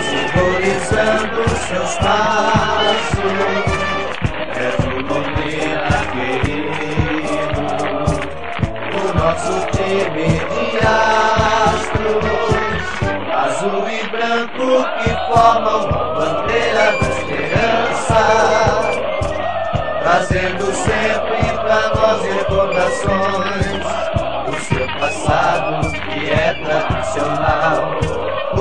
Simbolizando 0.00 1.40
seus 1.48 1.94
passos. 1.96 3.68
És 4.56 4.78
o 4.84 4.88
Londrina 5.00 5.98
querido, 6.12 7.60
o 8.92 9.00
nosso 9.18 9.56
time 9.72 10.28
de 10.50 10.78
astros, 10.86 12.24
azul 13.32 13.84
e 13.88 13.90
branco 14.08 14.68
que 14.98 15.10
formam 15.26 15.82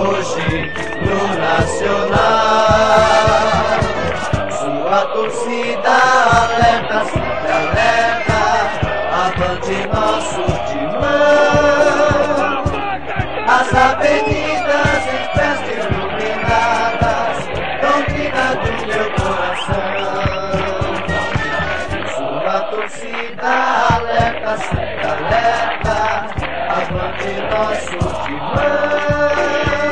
hoje 0.06 0.72
no 1.02 1.20
Nacional. 1.40 2.20
Sua 4.52 5.00
torcida 5.14 5.94
alerta, 6.44 7.06
sempre 7.06 7.52
alerta, 7.52 8.42
avante 9.26 9.78
nosso 9.88 10.44
timão. 10.68 11.86
As 13.48 13.70
avenidas 13.74 15.02
em 15.08 15.24
festa 15.34 15.72
iluminadas, 15.72 17.38
doutrina 17.82 18.46
do 18.62 18.72
meu 18.86 19.08
coração. 19.14 19.96
Sua 22.16 22.58
torcida 22.70 23.52
alerta, 23.96 24.52
sempre 24.58 25.06
alerta, 25.08 25.98
avante 26.70 27.32
nosso 27.50 27.98
timão. 28.26 29.85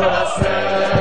Coração. 0.00 0.99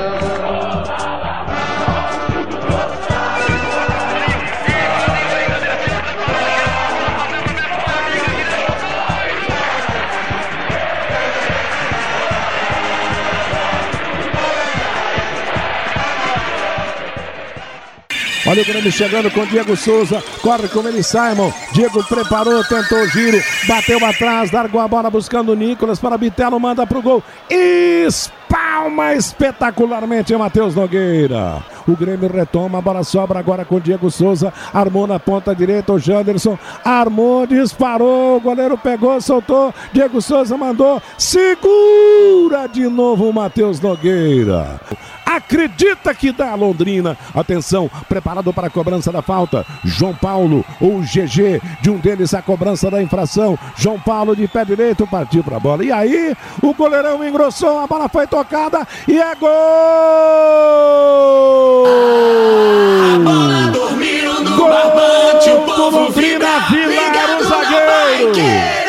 Olha 18.50 18.64
o 18.64 18.66
Grêmio 18.66 18.92
chegando 18.92 19.30
com 19.30 19.46
Diego 19.46 19.76
Souza. 19.78 20.24
Corre 20.42 20.68
com 20.70 20.80
ele, 20.88 21.04
Simon. 21.04 21.54
Diego 21.72 22.04
preparou, 22.04 22.64
tentou 22.64 22.98
o 22.98 23.08
giro. 23.08 23.40
Bateu 23.68 24.04
atrás, 24.04 24.52
largou 24.52 24.82
a 24.82 24.88
bola 24.88 25.08
buscando 25.08 25.52
o 25.52 25.56
Nicolas 25.56 26.00
para 26.00 26.18
Bitelo. 26.18 26.60
Manda 26.60 26.88
pro 26.88 27.00
gol. 27.00 27.24
Espalma 27.48 29.14
espetacularmente 29.14 30.36
Matheus 30.36 30.74
Nogueira. 30.74 31.64
O 31.88 31.96
Grêmio 31.96 32.28
retoma, 32.28 32.80
a 32.80 32.82
bola 32.82 33.04
sobra 33.04 33.38
agora 33.38 33.64
com 33.64 33.80
Diego 33.80 34.10
Souza. 34.10 34.52
Armou 34.74 35.06
na 35.06 35.20
ponta 35.20 35.54
direita 35.54 35.94
o 35.94 36.00
Janderson. 36.00 36.58
Armou, 36.84 37.46
disparou. 37.46 38.38
O 38.38 38.42
goleiro 38.42 38.76
pegou, 38.80 39.22
soltou. 39.22 39.72
Diego 39.94 40.20
Souza 40.24 40.58
mandou. 40.58 41.00
Segura 41.20 42.66
de 42.66 42.88
novo 42.88 43.30
o 43.30 43.34
Matheus 43.34 43.80
Nogueira. 43.80 44.80
Acredita 45.30 46.12
que 46.16 46.32
dá 46.32 46.50
a 46.50 46.56
Londrina. 46.56 47.16
Atenção, 47.36 47.88
preparado 48.08 48.52
para 48.52 48.66
a 48.66 48.70
cobrança 48.70 49.12
da 49.12 49.22
falta. 49.22 49.64
João 49.84 50.16
Paulo, 50.16 50.66
ou 50.82 51.02
GG, 51.02 51.62
de 51.82 51.92
um 51.92 51.98
deles 51.98 52.34
a 52.34 52.42
cobrança 52.42 52.90
da 52.90 53.00
infração. 53.00 53.56
João 53.76 54.00
Paulo 54.00 54.36
de 54.36 54.48
pé 54.48 54.66
direito 54.66 55.06
partiu 55.06 55.44
para 55.44 55.58
a 55.58 55.60
bola. 55.60 55.86
E 55.86 55.92
aí, 55.92 56.36
o 56.64 56.74
goleirão 56.74 57.24
engrossou, 57.24 57.80
a 57.80 57.86
bola 57.86 58.10
foi 58.10 58.26
tocada 58.26 58.88
e 59.08 59.22
é 59.22 59.36
gol! 59.36 59.50
A 63.14 63.20
bola 63.20 63.72
dormiu 63.72 64.44
no 64.44 64.56
Gol 64.58 64.70
barbante, 64.70 65.50
o 65.52 65.62
povo 65.62 66.12
vibra, 66.12 66.58
ligado 66.72 67.42
o 67.42 67.44
zagueiro. 67.48 68.80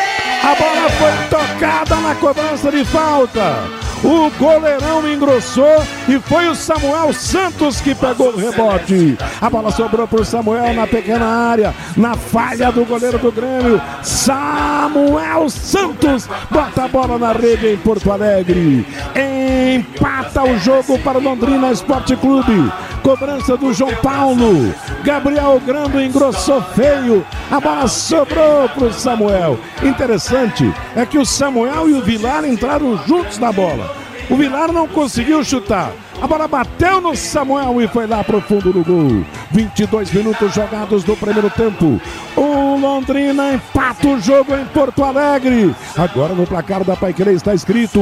A 0.43 0.55
bola 0.55 0.89
foi 0.89 1.11
tocada 1.29 1.95
na 1.97 2.15
cobrança 2.15 2.71
de 2.71 2.83
falta. 2.85 3.81
O 4.03 4.31
goleirão 4.39 5.07
engrossou 5.07 5.83
e 6.11 6.19
foi 6.19 6.49
o 6.49 6.55
Samuel 6.55 7.13
Santos 7.13 7.79
que 7.79 7.95
pegou 7.95 8.33
o 8.33 8.37
rebote. 8.37 9.17
A 9.39 9.49
bola 9.49 9.71
sobrou 9.71 10.05
para 10.05 10.21
o 10.21 10.25
Samuel 10.25 10.73
na 10.73 10.85
pequena 10.85 11.25
área, 11.25 11.73
na 11.95 12.15
falha 12.15 12.69
do 12.69 12.83
goleiro 12.83 13.17
do 13.17 13.31
Grêmio. 13.31 13.81
Samuel 14.03 15.49
Santos 15.49 16.27
bota 16.49 16.83
a 16.83 16.87
bola 16.89 17.17
na 17.17 17.31
rede 17.31 17.67
em 17.67 17.77
Porto 17.77 18.11
Alegre. 18.11 18.85
Empata 19.15 20.43
o 20.43 20.59
jogo 20.59 20.99
para 20.99 21.17
o 21.17 21.23
Londrina 21.23 21.71
Esporte 21.71 22.13
Clube. 22.17 22.69
Cobrança 23.01 23.55
do 23.55 23.73
João 23.73 23.95
Paulo. 23.95 24.75
Gabriel 25.05 25.61
Grando 25.65 26.01
engrossou 26.01 26.61
feio. 26.75 27.25
A 27.49 27.59
bola 27.61 27.87
sobrou 27.87 28.67
para 28.67 28.83
o 28.83 28.93
Samuel. 28.93 29.57
Interessante 29.81 30.71
é 30.93 31.05
que 31.05 31.17
o 31.17 31.25
Samuel 31.25 31.89
e 31.89 31.93
o 31.93 32.01
Vilar 32.01 32.43
entraram 32.43 32.97
juntos 33.07 33.37
na 33.37 33.51
bola. 33.53 34.01
O 34.31 34.35
Vilar 34.37 34.71
não 34.71 34.87
conseguiu 34.87 35.43
chutar. 35.43 35.91
A 36.21 36.25
bola 36.25 36.47
bateu 36.47 37.01
no 37.01 37.13
Samuel 37.17 37.81
e 37.81 37.87
foi 37.89 38.07
lá 38.07 38.23
pro 38.23 38.39
fundo 38.39 38.71
do 38.71 38.81
gol. 38.81 39.25
22 39.51 40.09
minutos 40.13 40.53
jogados 40.53 41.03
do 41.03 41.17
primeiro 41.17 41.49
tempo. 41.49 41.99
O 42.37 42.77
Londrina 42.77 43.53
empata 43.53 44.07
o 44.07 44.21
jogo 44.21 44.55
em 44.55 44.63
Porto 44.67 45.03
Alegre. 45.03 45.75
Agora 45.97 46.33
no 46.33 46.47
placar 46.47 46.85
da 46.85 46.95
Paiquerê 46.95 47.33
está 47.33 47.53
escrito: 47.53 47.99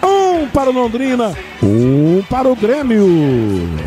um 0.00 0.46
para 0.52 0.70
o 0.70 0.72
Londrina, 0.72 1.34
um 1.60 2.22
para 2.30 2.48
o 2.48 2.54
Grêmio. 2.54 3.04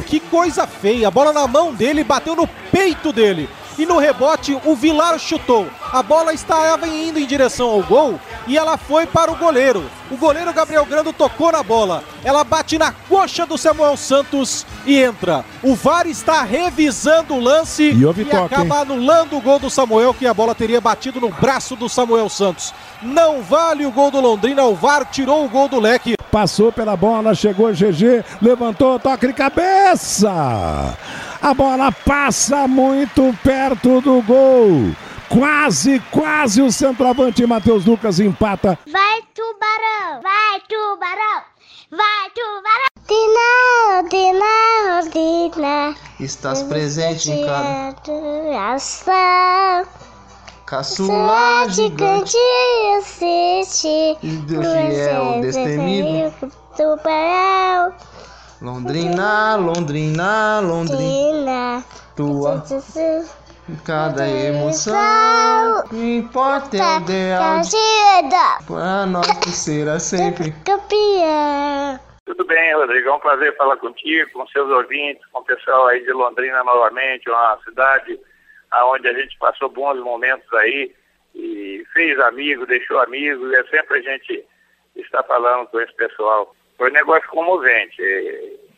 Que 0.07 0.19
coisa 0.19 0.67
feia. 0.67 1.07
A 1.07 1.11
bola 1.11 1.31
na 1.31 1.47
mão 1.47 1.73
dele 1.73 2.03
bateu 2.03 2.35
no 2.35 2.47
peito 2.69 3.13
dele. 3.13 3.47
E 3.77 3.85
no 3.85 3.99
rebote, 3.99 4.59
o 4.65 4.75
Vilar 4.75 5.19
chutou. 5.19 5.67
A 5.93 6.01
bola 6.01 6.33
estava 6.33 6.87
indo 6.87 7.19
em 7.19 7.27
direção 7.27 7.69
ao 7.69 7.83
gol 7.83 8.19
e 8.47 8.57
ela 8.57 8.75
foi 8.75 9.05
para 9.05 9.31
o 9.31 9.35
goleiro. 9.35 9.85
O 10.09 10.17
goleiro 10.17 10.51
Gabriel 10.51 10.85
Grando 10.85 11.13
tocou 11.13 11.51
na 11.51 11.61
bola. 11.61 12.03
Ela 12.23 12.43
bate 12.43 12.77
na 12.79 12.91
coxa 12.91 13.45
do 13.45 13.55
Samuel 13.55 13.95
Santos 13.95 14.65
e 14.83 14.97
entra. 14.97 15.45
O 15.61 15.75
VAR 15.75 16.07
está 16.07 16.41
revisando 16.41 17.35
o 17.35 17.39
lance 17.39 17.91
E 17.91 18.03
houve 18.03 18.25
toque, 18.25 18.55
acaba 18.55 18.79
anulando 18.79 19.37
o 19.37 19.41
gol 19.41 19.59
do 19.59 19.69
Samuel, 19.69 20.13
que 20.13 20.25
a 20.25 20.33
bola 20.33 20.55
teria 20.55 20.81
batido 20.81 21.21
no 21.21 21.29
braço 21.29 21.75
do 21.75 21.87
Samuel 21.87 22.29
Santos. 22.29 22.73
Não 23.03 23.43
vale 23.43 23.85
o 23.85 23.91
gol 23.91 24.09
do 24.09 24.19
Londrina, 24.19 24.63
o 24.63 24.73
VAR 24.73 25.05
tirou 25.05 25.45
o 25.45 25.49
gol 25.49 25.67
do 25.67 25.79
leque. 25.79 26.16
Passou 26.37 26.71
pela 26.71 26.95
bola, 26.95 27.33
chegou 27.33 27.73
GG, 27.73 28.23
levantou, 28.39 28.99
toque 28.99 29.25
de 29.25 29.33
cabeça. 29.33 30.95
A 31.41 31.51
bola 31.51 31.91
passa 31.91 32.67
muito 32.67 33.35
perto 33.43 33.99
do 34.01 34.21
gol. 34.21 34.95
Quase, 35.29 35.99
quase 36.11 36.61
o 36.61 36.71
centroavante 36.71 37.43
Matheus 37.47 37.85
Lucas 37.85 38.19
empata. 38.19 38.77
Vai 38.85 39.23
tubarão, 39.33 40.21
vai 40.21 40.61
tubarão, 40.69 41.41
vai 41.89 42.29
tubarão. 42.35 42.85
Tina, 43.07 44.07
tina, 44.07 45.09
tina. 45.09 45.95
Estás 46.19 46.61
presente 46.61 47.31
em 47.31 47.47
cada 47.47 48.75
ação. 48.75 49.87
Caçula 50.67 51.65
gigante 51.69 52.37
assiste. 52.99 54.17
e 54.21 54.27
Deus 54.45 54.67
fiel, 54.67 55.41
destemido. 55.41 56.51
Tubarão, 56.75 57.95
Londrina, 58.61 59.55
Londrina, 59.55 60.59
Londrina, 60.59 61.83
tua 62.15 62.63
cada 63.85 64.27
emoção. 64.27 65.83
Importa 65.91 66.77
é 66.77 66.97
o 66.97 67.01
ideal 67.01 67.61
para 68.67 69.05
nós 69.05 69.31
que 69.39 69.49
será 69.49 69.99
sempre. 69.99 70.51
campeão. 70.65 71.99
Tudo 72.25 72.45
bem, 72.45 72.75
Rodrigo. 72.75 73.07
É 73.07 73.13
um 73.13 73.19
prazer 73.19 73.55
falar 73.55 73.77
contigo, 73.77 74.29
com 74.33 74.45
seus 74.47 74.69
ouvintes, 74.69 75.25
com 75.31 75.39
o 75.39 75.45
pessoal 75.45 75.87
aí 75.87 76.03
de 76.03 76.11
Londrina 76.11 76.61
novamente, 76.63 77.29
uma 77.29 77.57
cidade 77.63 78.19
onde 78.85 79.07
a 79.07 79.13
gente 79.13 79.37
passou 79.37 79.69
bons 79.69 79.99
momentos 79.99 80.51
aí 80.53 80.93
e 81.35 81.85
fez 81.93 82.19
amigos, 82.19 82.67
deixou 82.67 82.99
amigos, 82.99 83.51
e 83.51 83.55
é 83.55 83.63
sempre 83.65 83.99
a 83.99 84.01
gente 84.01 84.43
está 84.95 85.21
falando 85.23 85.67
com 85.67 85.79
esse 85.79 85.93
pessoal. 85.95 86.55
Foi 86.77 86.89
um 86.89 86.93
negócio 86.93 87.27
comovente. 87.29 88.01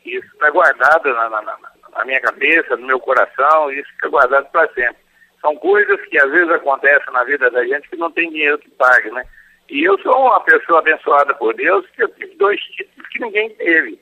Isso 0.05 0.27
está 0.33 0.49
guardado 0.49 1.13
na, 1.13 1.29
na- 1.29 1.41
na- 1.41 2.05
minha 2.05 2.21
cabeça, 2.21 2.75
no 2.77 2.87
meu 2.87 2.99
coração, 2.99 3.71
isso 3.71 3.89
fica 3.91 4.09
guardado 4.09 4.49
para 4.51 4.67
sempre. 4.73 4.97
São 5.41 5.55
coisas 5.57 5.99
que 6.05 6.17
às 6.17 6.29
vezes 6.31 6.49
acontecem 6.51 7.13
na 7.13 7.23
vida 7.23 7.49
da 7.51 7.65
gente 7.65 7.89
que 7.89 7.95
não 7.97 8.11
tem 8.11 8.29
dinheiro 8.29 8.57
que 8.57 8.69
pague, 8.71 9.09
né? 9.11 9.23
E 9.69 9.83
eu 9.83 9.97
sou 9.99 10.13
uma 10.27 10.39
pessoa 10.41 10.79
abençoada 10.79 11.33
por 11.35 11.53
Deus, 11.53 11.85
que 11.95 12.03
eu 12.03 12.07
tive 12.09 12.35
dois 12.35 12.59
títulos 12.61 13.07
que 13.09 13.19
ninguém 13.19 13.49
teve. 13.51 13.99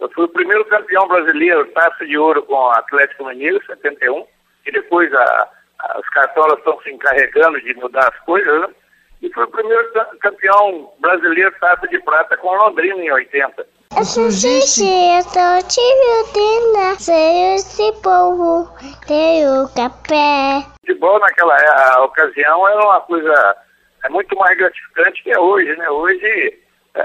Eu 0.00 0.08
fui 0.10 0.24
o 0.24 0.28
primeiro 0.28 0.64
campeão 0.66 1.06
brasileiro, 1.08 1.66
taça 1.72 2.04
de 2.06 2.16
ouro 2.18 2.42
com 2.42 2.54
o 2.54 2.70
Atlético 2.70 3.26
Mineiro, 3.26 3.64
71, 3.66 4.26
e 4.66 4.72
depois 4.72 5.12
a, 5.14 5.48
a, 5.80 6.00
os 6.00 6.08
cartolas 6.10 6.58
estão 6.58 6.80
se 6.82 6.90
encarregando 6.90 7.60
de 7.60 7.74
mudar 7.74 8.08
as 8.08 8.18
coisas, 8.20 8.60
né? 8.60 8.68
E 9.22 9.32
foi 9.32 9.44
o 9.44 9.50
primeiro 9.50 9.90
campeão 10.20 10.92
brasileiro 11.00 11.54
taça 11.60 11.88
de 11.88 11.98
prata 12.00 12.36
com 12.36 12.54
Londrina 12.54 13.00
em 13.02 13.10
80. 13.10 13.66
Eu 13.96 14.04
sou 14.04 14.30
Xixi, 14.30 14.84
eu 14.84 15.22
sou 15.22 15.56
sei 16.98 17.54
esse 17.54 17.92
povo, 18.02 18.68
tenho 19.06 19.68
café. 19.74 20.66
Futebol 20.80 21.18
naquela 21.18 21.56
a, 21.56 22.02
ocasião 22.04 22.68
era 22.68 22.84
uma 22.84 23.00
coisa 23.00 23.56
é 24.04 24.08
muito 24.08 24.36
mais 24.36 24.56
gratificante 24.58 25.22
que 25.22 25.30
é 25.30 25.38
hoje, 25.38 25.74
né? 25.76 25.88
Hoje 25.88 26.58
é, 26.94 27.00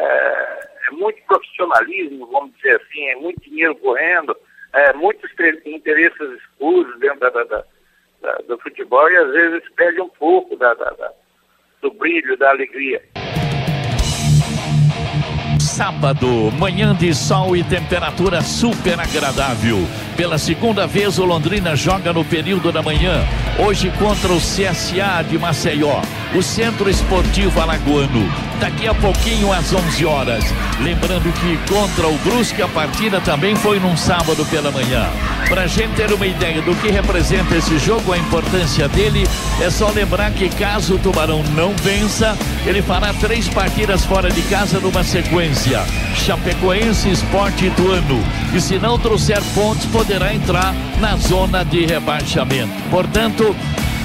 é 0.87 0.91
muito 0.91 1.21
profissionalismo, 1.27 2.27
vamos 2.27 2.55
dizer 2.57 2.81
assim, 2.81 3.09
é 3.09 3.15
muito 3.15 3.41
dinheiro 3.41 3.75
correndo, 3.75 4.35
é, 4.73 4.93
muitos 4.93 5.29
interesses 5.65 6.39
escuros 6.61 6.99
dentro 6.99 7.19
da, 7.19 7.43
da, 7.43 7.63
da, 8.21 8.37
do 8.47 8.57
futebol 8.59 9.09
e 9.09 9.17
às 9.17 9.31
vezes 9.31 9.63
perde 9.75 9.99
um 9.99 10.09
pouco 10.09 10.55
do 11.81 11.91
brilho, 11.93 12.37
da 12.37 12.51
alegria. 12.51 13.01
Sábado, 15.59 16.27
manhã 16.59 16.93
de 16.93 17.13
sol 17.13 17.55
e 17.55 17.63
temperatura 17.63 18.41
super 18.41 18.99
agradável. 18.99 19.77
Pela 20.15 20.37
segunda 20.37 20.85
vez, 20.85 21.17
o 21.17 21.25
Londrina 21.25 21.75
joga 21.75 22.13
no 22.13 22.23
período 22.23 22.71
da 22.71 22.83
manhã. 22.83 23.23
Hoje 23.65 23.91
contra 23.97 24.31
o 24.31 24.37
CSA 24.37 25.23
de 25.27 25.39
Maceió, 25.39 26.01
o 26.37 26.43
Centro 26.43 26.89
Esportivo 26.89 27.59
Alagoano. 27.59 28.50
Daqui 28.61 28.87
a 28.87 28.93
pouquinho, 28.93 29.51
às 29.51 29.73
11 29.73 30.05
horas. 30.05 30.43
Lembrando 30.81 31.33
que 31.33 31.57
contra 31.67 32.07
o 32.07 32.15
Brusque, 32.19 32.61
a 32.61 32.67
partida 32.67 33.19
também 33.19 33.55
foi 33.55 33.79
num 33.79 33.97
sábado 33.97 34.45
pela 34.45 34.69
manhã. 34.69 35.09
Para 35.49 35.63
a 35.63 35.67
gente 35.67 35.95
ter 35.95 36.13
uma 36.13 36.27
ideia 36.27 36.61
do 36.61 36.75
que 36.75 36.91
representa 36.91 37.55
esse 37.55 37.79
jogo, 37.79 38.13
a 38.13 38.19
importância 38.19 38.87
dele, 38.87 39.27
é 39.59 39.67
só 39.71 39.89
lembrar 39.89 40.29
que 40.29 40.47
caso 40.47 40.93
o 40.93 40.99
Tubarão 40.99 41.41
não 41.55 41.73
vença, 41.77 42.37
ele 42.63 42.83
fará 42.83 43.11
três 43.15 43.49
partidas 43.49 44.05
fora 44.05 44.29
de 44.29 44.43
casa 44.43 44.79
numa 44.79 45.03
sequência. 45.03 45.83
Chapecoense, 46.13 47.09
Esporte 47.09 47.65
Ituano. 47.65 48.23
E 48.53 48.61
se 48.61 48.77
não 48.77 48.99
trouxer 48.99 49.41
pontos, 49.55 49.87
poderá 49.87 50.35
entrar 50.35 50.75
na 50.99 51.17
zona 51.17 51.65
de 51.65 51.83
rebaixamento. 51.87 52.71
Portanto, 52.91 53.55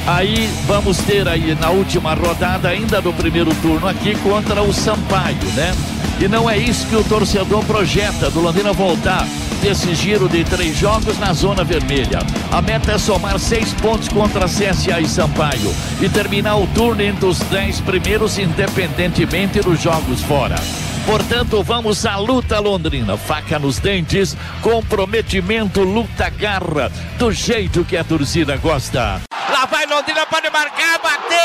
aí 0.07 0.49
vamos 0.67 0.99
ter 0.99 1.27
aí 1.29 1.55
na 1.61 1.71
última 1.71 2.15
rodada, 2.15 2.69
ainda 2.69 3.01
no 3.01 3.13
primeiro 3.13 3.55
turno 3.57 3.87
aqui, 3.89 4.15
contra 4.17 4.63
o 4.63 4.73
Sampaio, 4.73 5.37
né? 5.55 5.75
E 6.21 6.29
não 6.29 6.49
é 6.49 6.57
isso 6.57 6.87
que 6.87 6.97
o 6.97 7.05
torcedor 7.05 7.65
projeta 7.65 8.31
do 8.31 8.41
Londrina 8.41 8.73
voltar 8.73 9.27
desse 9.61 9.95
giro 9.95 10.29
de 10.29 10.45
três 10.45 10.77
jogos 10.77 11.19
na 11.19 11.33
zona 11.33 11.65
vermelha. 11.65 12.21
A 12.51 12.63
meta 12.63 12.93
é 12.93 12.99
somar 12.99 13.39
seis 13.39 13.73
pontos 13.75 14.09
contra 14.09 14.47
CSA 14.47 15.01
e 15.01 15.09
Sampaio 15.09 15.75
e 16.01 16.09
terminar 16.09 16.57
o 16.57 16.67
turno 16.69 17.03
entre 17.03 17.27
os 17.27 17.39
dez 17.41 17.81
primeiros, 17.81 18.39
independentemente 18.39 19.61
dos 19.61 19.81
jogos 19.81 20.23
fora. 20.23 20.57
Portanto, 21.05 21.63
vamos 21.63 22.05
à 22.05 22.17
luta 22.17 22.59
londrina. 22.59 23.17
Faca 23.17 23.59
nos 23.59 23.79
dentes, 23.79 24.37
comprometimento, 24.61 25.83
luta, 25.83 26.29
garra, 26.31 26.91
do 27.19 27.31
jeito 27.31 27.85
que 27.85 27.97
a 27.97 28.03
torcida 28.03 28.57
gosta. 28.57 29.26
Lá 29.57 29.65
vai 29.65 29.87
Londrina, 29.87 30.27
pode 30.27 30.51
marcar, 30.51 30.99
bateu! 30.99 31.39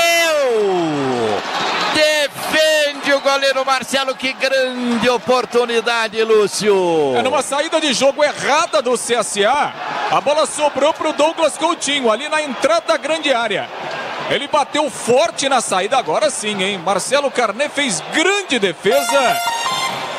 Defende 1.94 3.14
o 3.14 3.22
goleiro 3.22 3.66
Marcelo, 3.66 4.14
que 4.14 4.34
grande 4.34 5.10
oportunidade, 5.10 6.22
Lúcio. 6.22 7.16
É 7.16 7.22
numa 7.22 7.42
saída 7.42 7.80
de 7.80 7.94
jogo 7.94 8.22
errada 8.22 8.82
do 8.82 8.98
CSA. 8.98 9.74
A 10.12 10.20
bola 10.20 10.46
sobrou 10.46 10.94
para 10.94 11.08
o 11.08 11.14
Douglas 11.14 11.58
Coutinho, 11.58 12.12
ali 12.12 12.28
na 12.28 12.42
entrada 12.42 12.84
da 12.86 12.98
grande 12.98 13.34
área. 13.34 13.70
Ele 14.30 14.46
bateu 14.50 14.90
forte 14.90 15.48
na 15.48 15.62
saída, 15.62 15.98
agora 15.98 16.30
sim, 16.30 16.62
hein? 16.62 16.80
Marcelo 16.80 17.32
Carnet 17.32 17.72
fez 17.74 18.04
grande 18.12 18.60
defesa. 18.60 19.38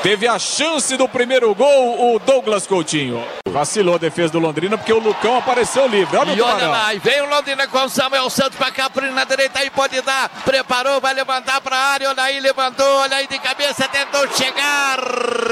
Teve 0.03 0.27
a 0.27 0.37
chance 0.37 0.97
do 0.97 1.09
primeiro 1.09 1.55
gol, 1.55 2.17
o 2.17 2.19
Douglas 2.19 2.67
Coutinho. 2.67 3.25
Vacilou 3.49 3.95
a 3.95 3.99
defesa 3.99 4.33
do 4.33 4.41
Londrina 4.41 4.77
porque 4.77 4.93
o 4.93 4.99
Lucão 4.99 5.37
apareceu 5.37 5.87
livre. 5.87 6.17
Olha 6.17 6.33
e 6.33 6.41
olha 6.41 6.69
lá, 6.69 6.93
e 6.93 6.99
vem 6.99 7.21
o 7.21 7.29
Londrina 7.29 7.69
com 7.69 7.85
o 7.85 7.89
Samuel 7.89 8.29
Santos 8.29 8.59
para 8.59 8.73
Capri 8.73 9.11
na 9.11 9.23
direita 9.23 9.61
aí 9.61 9.71
pode 9.71 10.01
dar. 10.01 10.29
Preparou, 10.45 11.01
vai 11.01 11.15
levantar 11.15 11.61
para 11.61 11.77
a 11.77 11.87
área. 11.93 12.09
Olha 12.09 12.23
aí, 12.25 12.41
levantou, 12.41 12.85
olha 12.85 13.19
aí 13.19 13.29
de 13.29 13.39
cabeça, 13.39 13.87
tentou 13.87 14.27
chegar. 14.33 14.99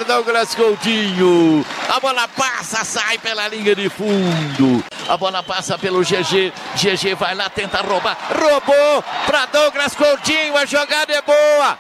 Douglas 0.07 0.53
Coutinho. 0.57 1.65
A 1.89 2.01
bola 2.01 2.27
passa, 2.27 2.85
sai 2.85 3.19
pela 3.19 3.47
linha 3.47 3.77
de 3.77 3.89
fundo. 3.89 4.83
A 5.09 5.17
bola 5.17 5.43
passa 5.43 5.79
pelo 5.79 6.01
GG. 6.01 6.53
GG 6.75 7.15
vai 7.15 7.35
lá, 7.35 7.49
tenta 7.49 7.83
roubar. 7.83 8.17
Roubou 8.33 9.05
para 9.27 9.47
Douglas 9.47 9.95
Coutinho. 9.95 10.57
A 10.57 10.65
jogada 10.65 11.13
é 11.13 11.23
boa. 11.23 11.79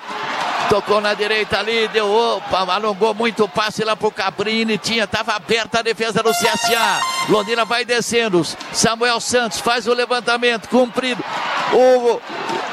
Tocou 0.70 1.00
na 1.00 1.14
direita 1.14 1.58
ali, 1.58 1.88
deu 1.88 2.08
opa, 2.08 2.61
alongou 2.72 3.12
muito 3.12 3.43
o 3.43 3.49
passe 3.49 3.82
lá 3.82 3.96
pro 3.96 4.08
Cabrini. 4.08 4.78
Tinha, 4.78 5.05
tava 5.05 5.32
aberta 5.32 5.81
a 5.81 5.82
defesa 5.82 6.22
do 6.22 6.31
CSA. 6.31 7.00
Londrina 7.28 7.64
vai 7.64 7.84
descendo. 7.84 8.46
Samuel 8.72 9.19
Santos 9.19 9.58
faz 9.58 9.88
o 9.88 9.93
levantamento, 9.93 10.69
cumprido. 10.69 11.25
O 11.72 12.20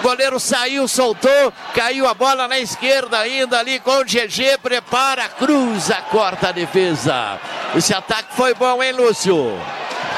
goleiro 0.03 0.39
saiu, 0.39 0.88
soltou, 0.88 1.51
caiu 1.73 2.07
a 2.07 2.13
bola 2.13 2.47
na 2.47 2.59
esquerda 2.59 3.17
ainda 3.17 3.57
ali 3.57 3.79
com 3.79 3.97
o 3.97 4.05
GG, 4.05 4.59
prepara, 4.61 5.27
cruza, 5.27 5.95
corta 6.11 6.49
a 6.49 6.51
defesa. 6.51 7.39
Esse 7.75 7.95
ataque 7.95 8.35
foi 8.35 8.53
bom, 8.53 8.83
hein, 8.83 8.91
Lúcio? 8.91 9.59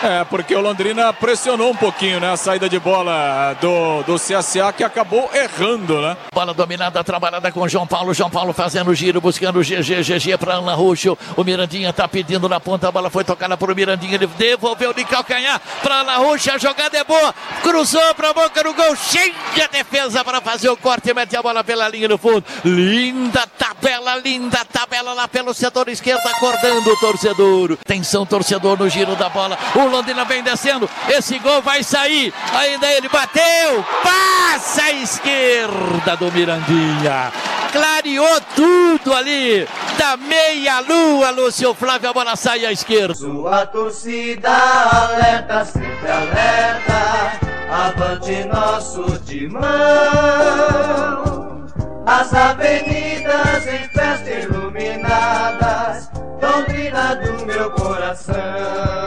É, 0.01 0.23
porque 0.23 0.55
o 0.55 0.61
Londrina 0.61 1.11
pressionou 1.11 1.71
um 1.71 1.75
pouquinho, 1.75 2.21
né? 2.21 2.31
A 2.31 2.37
saída 2.37 2.69
de 2.69 2.79
bola 2.79 3.53
do, 3.59 4.03
do 4.03 4.15
CSA 4.15 4.71
que 4.71 4.81
acabou 4.81 5.29
errando, 5.33 6.01
né? 6.01 6.15
Bola 6.33 6.53
dominada, 6.53 7.03
trabalhada 7.03 7.51
com 7.51 7.59
o 7.59 7.67
João 7.67 7.85
Paulo. 7.85 8.13
João 8.13 8.29
Paulo 8.29 8.53
fazendo 8.53 8.95
giro, 8.95 9.19
buscando 9.19 9.59
GG. 9.59 10.01
GG 10.01 10.37
para 10.37 10.53
Ana 10.53 10.73
Ruxo. 10.73 11.17
O 11.35 11.43
Mirandinha 11.43 11.91
tá 11.91 12.07
pedindo 12.07 12.47
na 12.47 12.61
ponta. 12.61 12.87
A 12.87 12.91
bola 12.91 13.09
foi 13.09 13.25
tocada 13.25 13.57
para 13.57 13.71
o 13.71 13.75
Mirandinha. 13.75 14.15
Ele 14.15 14.27
devolveu 14.27 14.93
de 14.93 15.03
calcanhar 15.03 15.59
para 15.83 15.95
Ana 15.95 16.15
Ruxo. 16.15 16.49
A 16.49 16.57
jogada 16.57 16.97
é 16.97 17.03
boa. 17.03 17.35
Cruzou 17.61 18.15
para 18.15 18.29
a 18.29 18.33
boca 18.33 18.63
do 18.63 18.73
gol. 18.73 18.95
Cheia 18.95 19.67
defesa 19.69 20.23
para 20.23 20.39
fazer 20.39 20.69
o 20.69 20.77
corte. 20.77 21.13
Mete 21.13 21.35
a 21.35 21.43
bola 21.43 21.61
pela 21.61 21.89
linha 21.89 22.07
do 22.07 22.17
fundo. 22.17 22.43
Linda 22.63 23.45
tabela, 23.89 24.15
linda 24.17 24.63
tabela 24.65 25.13
lá 25.13 25.27
pelo 25.27 25.51
setor 25.53 25.89
esquerdo. 25.89 26.27
Acordando 26.27 26.91
o 26.91 26.97
torcedor. 26.97 27.75
Tensão, 27.85 28.25
torcedor 28.25 28.77
no 28.77 28.87
giro 28.87 29.15
da 29.15 29.29
bola. 29.29 29.57
O 29.75 29.85
Londrina 29.85 30.23
vem 30.25 30.43
descendo. 30.43 30.87
Esse 31.07 31.39
gol 31.39 31.61
vai 31.61 31.81
sair. 31.83 32.31
Ainda 32.53 32.87
ele 32.91 33.09
bateu. 33.09 33.83
Passa 34.03 34.83
a 34.83 34.91
esquerda 34.91 36.15
do 36.17 36.31
Mirandinha. 36.31 37.31
Clareou 37.71 38.41
tudo 38.55 39.13
ali. 39.13 39.67
Da 39.97 40.15
meia-lua, 40.17 41.31
Lúcio 41.31 41.73
Flávio. 41.73 42.09
A 42.09 42.13
bola 42.13 42.35
sai 42.35 42.65
à 42.65 42.71
esquerda. 42.71 43.15
Sua 43.15 43.65
torcida 43.65 44.51
alerta, 44.51 45.65
sempre 45.65 46.11
alerta. 46.11 47.39
Avante 47.71 48.43
nosso 48.45 49.03
timão. 49.25 49.69
As 52.05 52.33
avenidas 52.33 53.08
Quintas 53.29 53.67
em 53.67 53.87
festa 53.89 54.31
iluminadas, 54.31 56.09
doutrina 56.41 57.15
do 57.15 57.45
meu 57.45 57.69
coração. 57.69 58.98